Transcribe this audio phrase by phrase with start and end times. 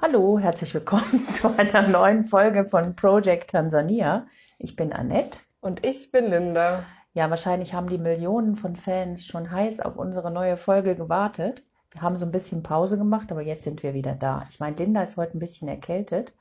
[0.00, 4.28] Hallo, herzlich willkommen zu einer neuen Folge von Project Tansania.
[4.56, 5.40] Ich bin Annette.
[5.60, 6.84] Und ich bin Linda.
[7.14, 11.64] Ja, wahrscheinlich haben die Millionen von Fans schon heiß auf unsere neue Folge gewartet.
[11.90, 14.46] Wir haben so ein bisschen Pause gemacht, aber jetzt sind wir wieder da.
[14.48, 16.32] Ich meine, Linda ist heute ein bisschen erkältet.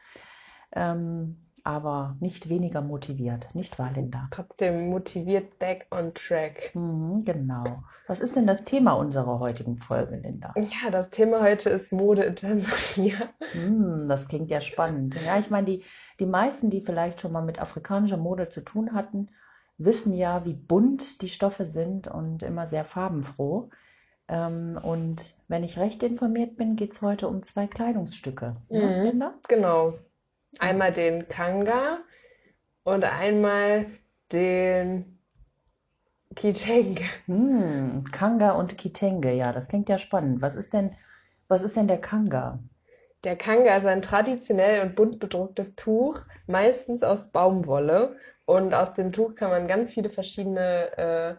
[0.71, 4.29] Ähm, aber nicht weniger motiviert, nicht wahr, Linda?
[4.31, 6.71] Trotzdem motiviert back on track.
[6.73, 7.83] Mhm, genau.
[8.07, 10.53] Was ist denn das Thema unserer heutigen Folge, Linda?
[10.55, 13.17] Ja, das Thema heute ist Mode in Tansania.
[13.53, 15.17] Mhm, das klingt ja spannend.
[15.25, 15.83] Ja, ich meine, die,
[16.21, 19.27] die meisten, die vielleicht schon mal mit afrikanischer Mode zu tun hatten,
[19.77, 23.69] wissen ja, wie bunt die Stoffe sind und immer sehr farbenfroh.
[24.29, 28.55] Ähm, und wenn ich recht informiert bin, geht es heute um zwei Kleidungsstücke.
[28.69, 29.33] Ne, mhm, Linda?
[29.49, 29.95] Genau.
[30.59, 31.99] Einmal den Kanga
[32.83, 33.87] und einmal
[34.31, 35.19] den
[36.35, 37.01] Kitenge.
[37.25, 40.41] Hm, Kanga und Kitenge, ja, das klingt ja spannend.
[40.41, 40.95] Was ist denn,
[41.47, 42.59] was ist denn der Kanga?
[43.23, 48.15] Der Kanga ist ein traditionell und bunt bedrucktes Tuch, meistens aus Baumwolle.
[48.45, 51.35] Und aus dem Tuch kann man ganz viele verschiedene äh,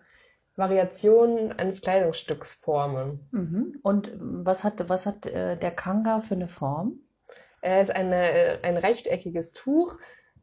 [0.56, 3.28] Variationen eines Kleidungsstücks formen.
[3.30, 3.78] Mhm.
[3.82, 7.00] Und was hat, was hat äh, der Kanga für eine Form?
[7.60, 9.96] Er ist eine, ein rechteckiges Tuch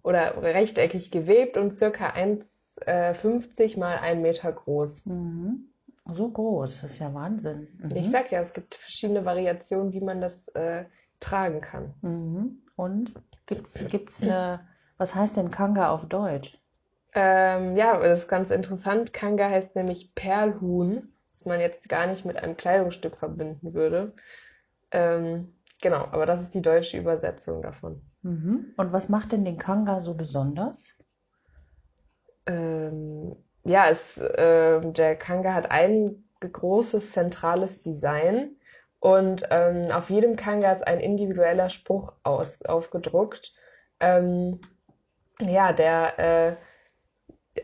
[0.03, 5.05] oder rechteckig gewebt und circa 1,50 äh, mal 1 Meter groß.
[5.05, 5.69] Mhm.
[6.07, 7.67] So groß, das ist ja Wahnsinn.
[7.79, 7.95] Mhm.
[7.95, 10.85] Ich sag ja, es gibt verschiedene Variationen, wie man das äh,
[11.19, 11.93] tragen kann.
[12.01, 12.61] Mhm.
[12.75, 13.13] Und
[13.47, 16.59] gibt es eine, was heißt denn Kanga auf Deutsch?
[17.13, 19.13] Ähm, ja, das ist ganz interessant.
[19.13, 24.13] Kanga heißt nämlich Perlhuhn, was man jetzt gar nicht mit einem Kleidungsstück verbinden würde.
[24.91, 28.01] Ähm, Genau, aber das ist die deutsche Übersetzung davon.
[28.21, 28.73] Mhm.
[28.77, 30.87] Und was macht denn den Kanga so besonders?
[32.45, 38.55] Ähm, ja, es, äh, der Kanga hat ein großes zentrales Design
[38.99, 43.53] und ähm, auf jedem Kanga ist ein individueller Spruch aus, aufgedruckt.
[43.99, 44.61] Ähm,
[45.41, 46.55] ja, der äh,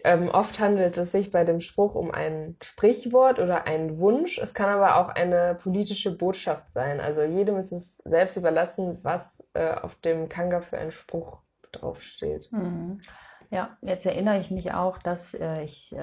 [0.03, 4.37] ähm, oft handelt es sich bei dem Spruch um ein Sprichwort oder einen Wunsch.
[4.37, 6.99] Es kann aber auch eine politische Botschaft sein.
[6.99, 11.39] Also jedem ist es selbst überlassen, was äh, auf dem Kanga für ein Spruch
[11.71, 12.51] draufsteht.
[12.51, 13.01] Mhm.
[13.49, 15.97] Ja, jetzt erinnere ich mich auch, dass äh, ich, äh,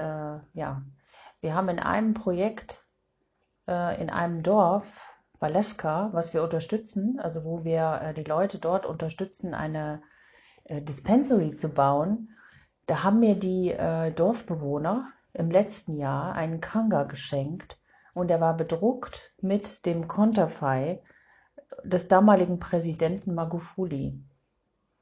[0.53, 0.83] ja,
[1.41, 2.85] wir haben in einem Projekt
[3.67, 4.85] äh, in einem Dorf,
[5.39, 10.03] Valeska, was wir unterstützen, also wo wir äh, die Leute dort unterstützen, eine
[10.65, 12.35] äh, Dispensary zu bauen
[12.89, 17.79] da haben mir die äh, Dorfbewohner im letzten Jahr einen Kanga geschenkt
[18.15, 21.01] und der war bedruckt mit dem Konterfei
[21.83, 24.19] des damaligen Präsidenten Magufuli.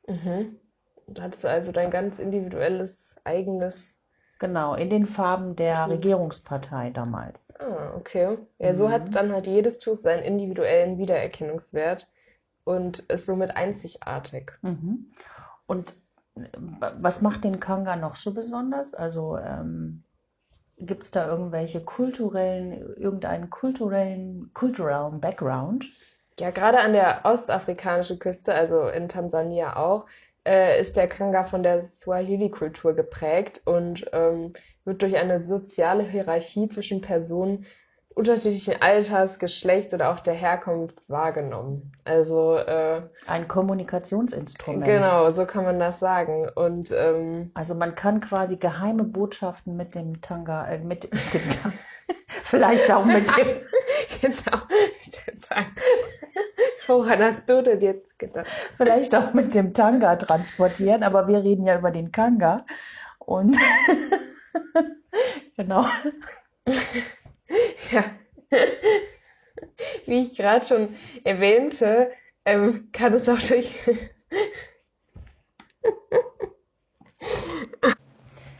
[0.05, 0.59] Mhm.
[1.07, 3.95] Da hattest du also dein ganz individuelles, eigenes.
[4.39, 5.93] Genau, in den Farben der mhm.
[5.93, 7.55] Regierungspartei damals.
[7.59, 8.37] Ah, okay.
[8.59, 8.91] Ja, so mhm.
[8.91, 12.11] hat dann halt jedes Tuch seinen individuellen Wiedererkennungswert
[12.65, 14.51] und ist somit einzigartig.
[14.61, 15.13] Mhm.
[15.67, 15.95] Und
[16.99, 18.93] was macht den Kanga noch so besonders?
[18.93, 20.03] Also ähm,
[20.77, 25.85] gibt es da irgendwelche kulturellen, irgendeinen kulturellen, kulturellen Background?
[26.39, 30.05] Ja, gerade an der ostafrikanischen Küste, also in Tansania auch,
[30.47, 34.53] äh, ist der Kanga von der Swahili-Kultur geprägt und ähm,
[34.85, 37.65] wird durch eine soziale Hierarchie zwischen Personen
[38.17, 41.91] unterschiedlichen Alters, Geschlecht oder auch der Herkunft wahrgenommen.
[42.03, 44.85] Also äh, ein Kommunikationsinstrument.
[44.85, 46.49] Genau, so kann man das sagen.
[46.55, 51.47] Und ähm, also man kann quasi geheime Botschaften mit dem Tanga, äh, mit, mit dem
[51.49, 51.75] Tanga,
[52.43, 53.47] vielleicht auch mit dem
[54.21, 55.69] genau mit dem Tanga.
[56.87, 58.47] Woran hast du denn jetzt gedacht?
[58.77, 62.65] Vielleicht auch mit dem Tanga transportieren, aber wir reden ja über den Kanga
[63.19, 63.55] und
[65.55, 65.85] genau.
[67.91, 68.03] Ja.
[70.05, 72.11] Wie ich gerade schon erwähnte,
[72.45, 73.71] ähm, kann es auch durch.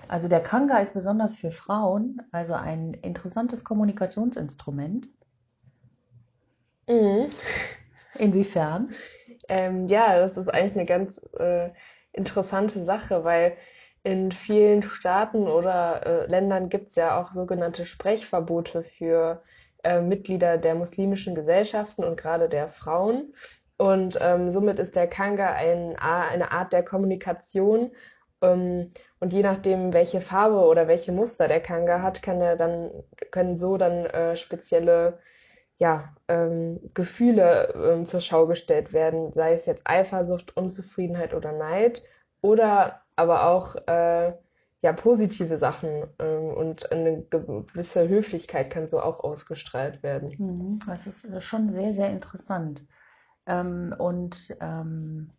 [0.07, 5.07] also der Kanga ist besonders für Frauen, also ein interessantes Kommunikationsinstrument.
[6.87, 7.29] Mhm.
[8.15, 8.93] Inwiefern?
[9.47, 11.69] Ähm, ja, das ist eigentlich eine ganz äh,
[12.11, 13.55] interessante Sache, weil
[14.07, 19.43] in vielen Staaten oder äh, Ländern gibt es ja auch sogenannte Sprechverbote für
[19.83, 23.33] äh, Mitglieder der muslimischen Gesellschaften und gerade der Frauen.
[23.75, 27.91] Und ähm, somit ist der Kanga ein, eine Art der Kommunikation.
[28.41, 32.91] Ähm, und je nachdem, welche Farbe oder welche Muster der Kanga hat, kann er dann,
[33.31, 35.19] können so dann äh, spezielle
[35.79, 42.03] ja, ähm, Gefühle ähm, zur Schau gestellt werden, sei es jetzt Eifersucht, Unzufriedenheit oder Neid
[42.39, 44.34] oder aber auch äh,
[44.81, 50.34] ja positive Sachen ähm, und eine gewisse Höflichkeit kann so auch ausgestrahlt werden.
[50.37, 50.79] Mhm.
[50.87, 52.85] Das ist äh, schon sehr, sehr interessant.
[53.46, 55.31] Ähm, und ähm,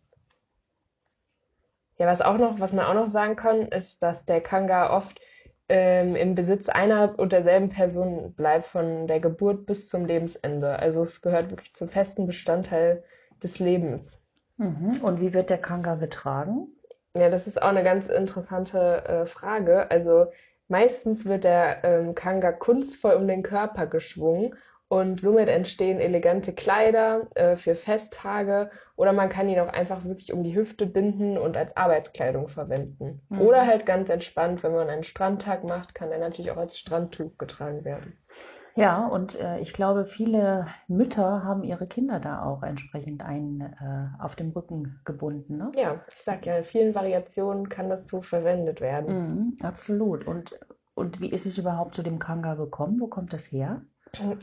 [1.97, 5.19] ja, was auch noch, was man auch noch sagen kann, ist, dass der Kanga oft
[5.67, 10.79] ähm, im Besitz einer und derselben Person bleibt von der Geburt bis zum Lebensende.
[10.79, 13.03] Also es gehört wirklich zum festen Bestandteil
[13.43, 14.21] des Lebens.
[14.57, 14.99] Mhm.
[15.01, 16.67] Und wie wird der Kanga getragen?
[17.19, 19.89] Ja, das ist auch eine ganz interessante äh, Frage.
[19.91, 20.27] Also
[20.67, 24.55] meistens wird der ähm, Kanga kunstvoll um den Körper geschwungen
[24.89, 30.33] und somit entstehen elegante Kleider äh, für Festtage oder man kann ihn auch einfach wirklich
[30.33, 33.21] um die Hüfte binden und als Arbeitskleidung verwenden.
[33.29, 33.41] Mhm.
[33.41, 37.37] Oder halt ganz entspannt, wenn man einen Strandtag macht, kann er natürlich auch als Strandtuch
[37.37, 38.17] getragen werden.
[38.75, 44.23] Ja, und äh, ich glaube, viele Mütter haben ihre Kinder da auch entsprechend ein, äh,
[44.23, 45.57] auf dem Rücken gebunden.
[45.57, 45.71] Ne?
[45.75, 49.57] Ja, ich sag ja, in vielen Variationen kann das Tuch verwendet werden.
[49.57, 50.25] Mhm, absolut.
[50.25, 50.57] Und,
[50.93, 52.99] und wie ist es überhaupt zu dem Kanga gekommen?
[52.99, 53.81] Wo kommt das her?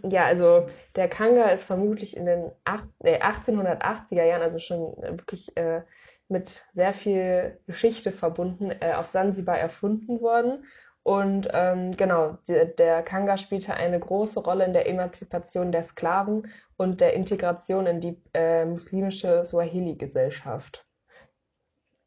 [0.09, 5.57] Ja, also der Kanga ist vermutlich in den acht, äh, 1880er Jahren, also schon wirklich
[5.57, 5.83] äh,
[6.29, 10.65] mit sehr viel Geschichte verbunden, äh, auf Sansibar erfunden worden.
[11.07, 16.51] Und ähm, genau, der, der Kanga spielte eine große Rolle in der Emanzipation der Sklaven
[16.77, 20.85] und der Integration in die äh, muslimische Swahili-Gesellschaft.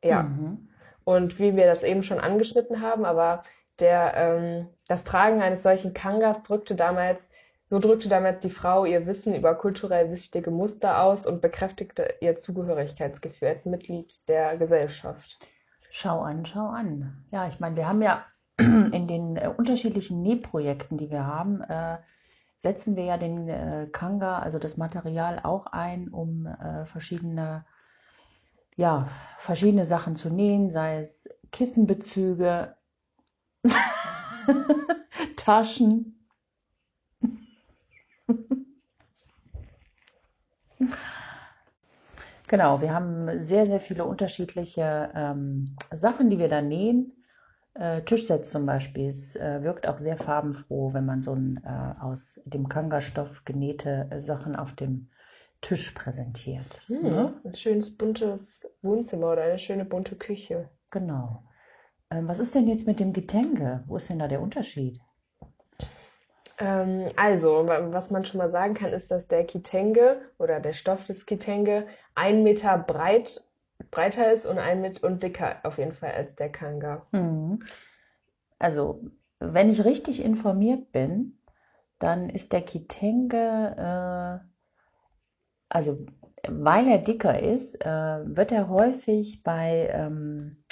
[0.04, 0.24] Ja.
[0.24, 0.68] Mhm.
[1.06, 3.44] Und wie wir das eben schon angeschnitten haben, aber
[3.80, 7.30] der, ähm, das Tragen eines solchen Kangas drückte damals
[7.69, 12.36] so drückte damit die Frau ihr Wissen über kulturell wichtige Muster aus und bekräftigte ihr
[12.36, 15.40] Zugehörigkeitsgefühl als Mitglied der Gesellschaft.
[15.90, 17.24] Schau an, schau an.
[17.31, 18.25] Ja, ich meine, wir haben ja
[18.94, 21.98] in den äh, unterschiedlichen Nähprojekten, die wir haben, äh,
[22.58, 27.66] setzen wir ja den äh, Kanga, also das Material auch ein, um äh, verschiedene,
[28.76, 32.76] ja, verschiedene Sachen zu nähen, sei es Kissenbezüge,
[35.36, 36.16] Taschen,
[42.48, 47.12] Genau, wir haben sehr, sehr viele unterschiedliche ähm, Sachen, die wir da nähen.
[47.80, 52.02] Äh, Tischset zum Beispiel, es äh, wirkt auch sehr farbenfroh, wenn man so ein äh,
[52.02, 55.10] aus dem Kanga-Stoff genähte äh, Sachen auf dem
[55.62, 56.81] Tisch präsentiert.
[56.88, 57.42] Hm, ne?
[57.46, 60.70] Ein schönes buntes Wohnzimmer oder eine schöne bunte Küche.
[60.92, 61.44] Genau.
[62.12, 63.86] Ähm, was ist denn jetzt mit dem Getänge?
[63.88, 65.00] Wo ist denn da der Unterschied?
[66.58, 71.06] Ähm, also, was man schon mal sagen kann, ist, dass der Kitenge oder der Stoff
[71.06, 73.49] des Kitenge ein Meter breit,
[73.92, 77.06] breiter ist und ein Meter und dicker auf jeden Fall als der Kanga.
[77.12, 77.60] Mhm.
[78.58, 79.02] Also,
[79.40, 81.40] wenn ich richtig informiert bin,
[82.00, 84.50] dann ist der Kitenge, äh,
[85.70, 86.06] also
[86.48, 87.88] weil er dicker ist, äh,
[88.26, 90.64] wird er häufig bei ähm,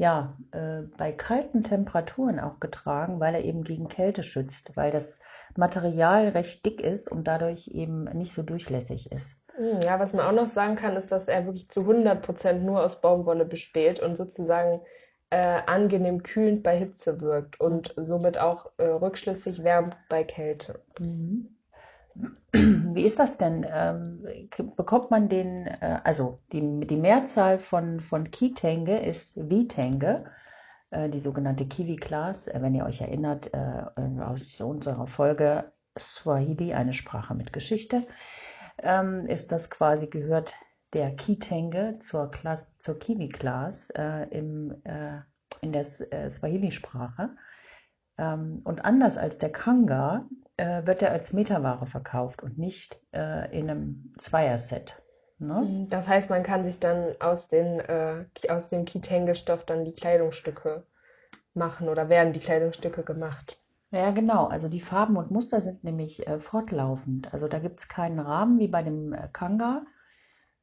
[0.00, 5.20] ja, äh, bei kalten Temperaturen auch getragen, weil er eben gegen Kälte schützt, weil das
[5.56, 9.38] Material recht dick ist und dadurch eben nicht so durchlässig ist.
[9.60, 12.64] Hm, ja, was man auch noch sagen kann, ist, dass er wirklich zu 100 Prozent
[12.64, 14.80] nur aus Baumwolle besteht und sozusagen
[15.28, 20.80] äh, angenehm kühlend bei Hitze wirkt und somit auch äh, rückschlüssig wärmt bei Kälte.
[20.98, 21.58] Mhm.
[22.94, 23.66] Wie ist das denn?
[23.70, 24.26] Ähm,
[24.76, 30.24] bekommt man den, äh, also die, die Mehrzahl von, von Kitenge ist Vitenge,
[30.88, 32.48] äh, die sogenannte Kiwi-Class.
[32.48, 38.04] Äh, wenn ihr euch erinnert, aus unserer Folge Swahili, eine Sprache mit Geschichte,
[38.82, 40.54] ähm, ist das quasi gehört
[40.92, 42.30] der Kitenge zur,
[42.78, 43.90] zur Kiwi-Class
[44.30, 44.82] in
[45.62, 47.30] der Swahili-Sprache.
[48.20, 53.58] Ähm, und anders als der Kanga äh, wird er als Meterware verkauft und nicht äh,
[53.58, 55.02] in einem Zweierset.
[55.38, 55.62] Ne?
[55.62, 59.94] Mhm, das heißt, man kann sich dann aus, den, äh, aus dem Kitenge-Stoff dann die
[59.94, 60.84] Kleidungsstücke
[61.54, 63.58] machen oder werden die Kleidungsstücke gemacht.
[63.90, 64.46] Ja, genau.
[64.46, 67.32] Also die Farben und Muster sind nämlich äh, fortlaufend.
[67.32, 69.82] Also da gibt es keinen Rahmen wie bei dem äh, Kanga,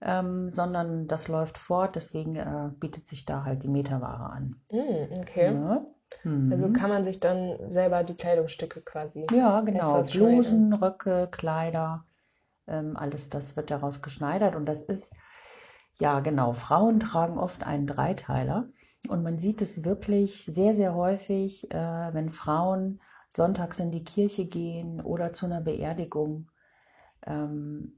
[0.01, 1.95] ähm, sondern das läuft fort.
[1.95, 4.61] Deswegen äh, bietet sich da halt die Meterware an.
[4.71, 5.53] Mm, okay.
[5.53, 5.85] Ja?
[6.23, 6.73] Also mhm.
[6.73, 9.27] kann man sich dann selber die Kleidungsstücke quasi.
[9.31, 10.03] Ja, genau.
[10.03, 12.05] Blusen, Röcke, Kleider,
[12.65, 14.55] ähm, alles das wird daraus geschneidert.
[14.55, 15.13] Und das ist,
[15.99, 16.53] ja, genau.
[16.53, 18.69] Frauen tragen oft einen Dreiteiler.
[19.09, 24.45] Und man sieht es wirklich sehr, sehr häufig, äh, wenn Frauen sonntags in die Kirche
[24.45, 26.49] gehen oder zu einer Beerdigung,
[27.25, 27.97] ähm,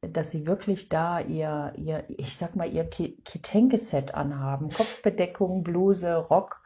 [0.00, 4.68] dass sie wirklich da ihr, ihr ich sag mal, ihr Kitenge-Set anhaben.
[4.68, 6.60] Kopfbedeckung, Bluse, Rock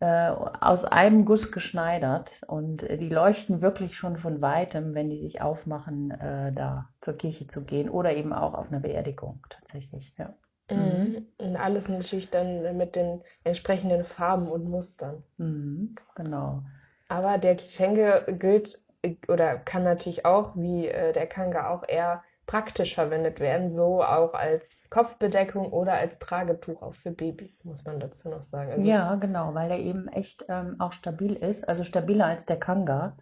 [0.00, 5.42] äh, aus einem Guss geschneidert und die leuchten wirklich schon von weitem, wenn die sich
[5.42, 10.14] aufmachen, äh, da zur Kirche zu gehen oder eben auch auf einer Beerdigung tatsächlich.
[10.18, 10.34] Ja.
[10.70, 11.26] Mhm.
[11.38, 15.22] Und alles natürlich dann mit den entsprechenden Farben und Mustern.
[15.36, 16.62] Mhm, genau.
[17.10, 18.80] Aber der Kitenge gilt
[19.26, 24.32] oder kann natürlich auch, wie äh, der Kanga auch eher praktisch verwendet werden, so auch
[24.32, 28.70] als Kopfbedeckung oder als Tragetuch auch für Babys, muss man dazu noch sagen.
[28.70, 32.58] Also ja, genau, weil er eben echt ähm, auch stabil ist, also stabiler als der
[32.58, 33.16] Kanga.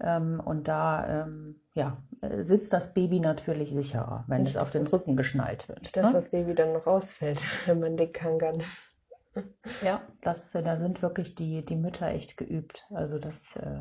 [0.00, 1.98] Ähm, und da ähm, ja,
[2.40, 5.96] sitzt das Baby natürlich sicherer, wenn nicht, es auf den Rücken geschnallt wird.
[5.96, 6.12] Dass ne?
[6.12, 8.91] das Baby dann rausfällt, wenn man den Kanga nimmt.
[9.82, 12.86] Ja, das, da sind wirklich die, die Mütter echt geübt.
[12.90, 13.80] Also das äh,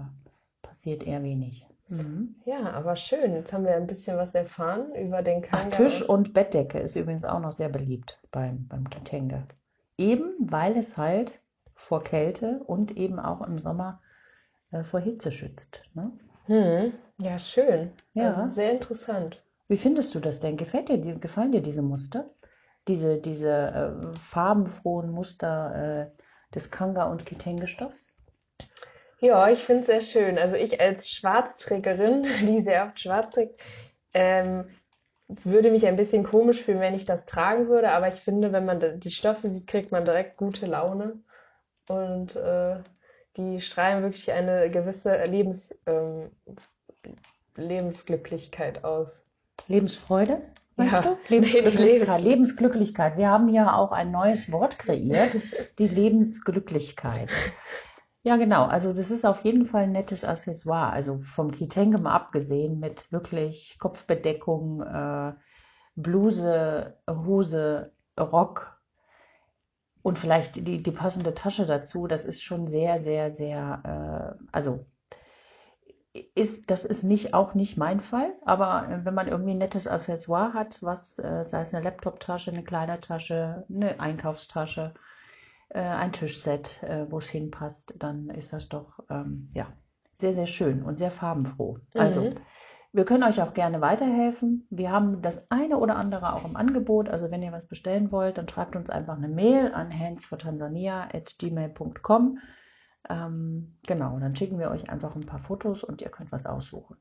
[0.61, 1.67] passiert eher wenig.
[1.89, 2.35] Mhm.
[2.45, 3.33] Ja, aber schön.
[3.33, 5.67] Jetzt haben wir ein bisschen was erfahren über den Kanga.
[5.69, 9.47] Ach, Tisch und Bettdecke ist übrigens auch noch sehr beliebt beim, beim Kitenge.
[9.97, 11.41] Eben weil es halt
[11.75, 14.01] vor Kälte und eben auch im Sommer
[14.71, 15.81] äh, vor Hitze schützt.
[15.93, 16.11] Ne?
[16.45, 16.93] Hm.
[17.19, 17.91] Ja, schön.
[18.13, 18.33] Ja.
[18.33, 19.43] Also sehr interessant.
[19.67, 20.57] Wie findest du das denn?
[20.57, 22.29] Gefällt dir, gefallen dir diese Muster?
[22.87, 28.13] Diese, diese äh, farbenfrohen Muster äh, des Kanga- und Kitenge-Stoffs?
[29.19, 30.37] Ja, ich finde es sehr schön.
[30.39, 33.61] Also ich als Schwarzträgerin, die sehr oft schwarz trägt,
[34.13, 34.65] ähm,
[35.27, 37.91] würde mich ein bisschen komisch fühlen, wenn ich das tragen würde.
[37.91, 41.21] Aber ich finde, wenn man die Stoffe sieht, kriegt man direkt gute Laune.
[41.87, 42.77] Und äh,
[43.37, 46.31] die strahlen wirklich eine gewisse Lebens, ähm,
[47.55, 49.23] Lebensglücklichkeit aus.
[49.67, 50.41] Lebensfreude?
[50.81, 51.17] Meinst ja, du?
[51.27, 52.21] Lebensglücklichkeit.
[52.21, 53.17] Lebensglücklichkeit.
[53.17, 55.31] Wir haben ja auch ein neues Wort kreiert,
[55.79, 57.29] die Lebensglücklichkeit.
[58.23, 58.65] Ja, genau.
[58.65, 60.91] Also das ist auf jeden Fall ein nettes Accessoire.
[60.91, 65.33] Also vom Kitenge mal abgesehen mit wirklich Kopfbedeckung, äh,
[65.95, 68.77] Bluse, Hose, Rock
[70.03, 72.07] und vielleicht die, die passende Tasche dazu.
[72.07, 74.85] Das ist schon sehr, sehr, sehr, äh, also
[76.35, 79.87] ist, das ist nicht, auch nicht mein Fall, aber äh, wenn man irgendwie ein nettes
[79.87, 84.93] Accessoire hat, was, äh, sei es eine Laptoptasche, eine Kleidertasche, eine Einkaufstasche,
[85.69, 89.67] äh, ein Tischset, äh, wo es hinpasst, dann ist das doch ähm, ja,
[90.13, 91.77] sehr, sehr schön und sehr farbenfroh.
[91.93, 92.27] Also, mhm.
[92.27, 92.39] Also,
[92.93, 94.67] wir können euch auch gerne weiterhelfen.
[94.69, 97.07] Wir haben das eine oder andere auch im Angebot.
[97.07, 102.39] Also wenn ihr was bestellen wollt, dann schreibt uns einfach eine Mail an handsfortanzania.gmail.com.
[103.09, 106.97] Ähm, genau, dann schicken wir euch einfach ein paar Fotos und ihr könnt was aussuchen.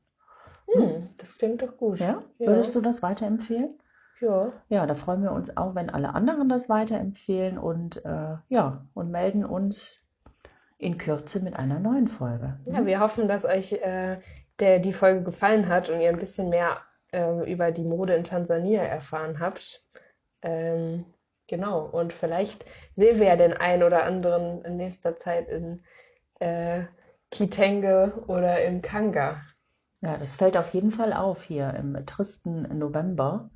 [0.73, 1.99] Hm, das klingt doch gut.
[1.99, 2.23] Ja?
[2.39, 2.47] ja?
[2.47, 3.77] Würdest du das weiterempfehlen?
[4.19, 4.53] Ja.
[4.69, 9.09] Ja, da freuen wir uns auch, wenn alle anderen das weiterempfehlen und äh, ja, und
[9.09, 10.03] melden uns
[10.77, 12.59] in Kürze mit einer neuen Folge.
[12.65, 14.19] Ja, wir hoffen, dass euch äh,
[14.59, 16.77] der, die Folge gefallen hat und ihr ein bisschen mehr
[17.11, 19.83] äh, über die Mode in Tansania erfahren habt.
[20.41, 21.05] Ähm,
[21.51, 22.65] genau, und vielleicht
[22.95, 25.83] sehen wir ja den einen oder anderen in nächster Zeit in
[26.39, 26.85] äh,
[27.29, 29.41] Kitenge oder im Kanga.
[30.01, 33.51] Ja, das fällt auf jeden Fall auf hier im tristen November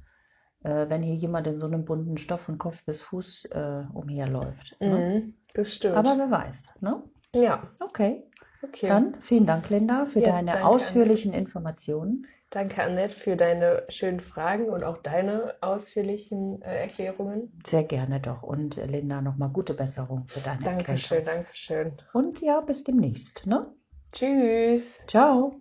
[0.65, 4.75] äh, wenn hier jemand in so einem bunten Stoff von Kopf bis Fuß äh, umherläuft.
[4.79, 4.97] Ne?
[4.97, 5.95] Mhm, das stimmt.
[5.95, 7.03] Aber wer weiß, ne?
[7.35, 7.69] Ja.
[7.79, 8.23] Okay.
[8.63, 8.87] Okay.
[8.87, 11.33] Dann vielen Dank, Linda, für ja, deine ausführlichen.
[11.33, 12.25] Informationen.
[12.55, 17.51] Danke, Annette, für deine schönen Fragen und auch deine ausführlichen äh, Erklärungen.
[17.67, 18.43] Sehr gerne doch.
[18.43, 21.43] Und äh, Linda, nochmal gute Besserung für deine Dankeschön, Erklärung.
[21.43, 21.97] Dankeschön.
[22.13, 23.45] Und ja, bis demnächst.
[23.45, 23.67] Ne?
[24.13, 25.01] Tschüss.
[25.05, 25.59] Ciao.